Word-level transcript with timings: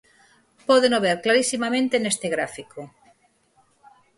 Pódeno 0.67 0.97
ver 1.05 1.17
clarisimamente 1.25 1.95
neste 2.03 2.27
gráfico. 2.33 2.81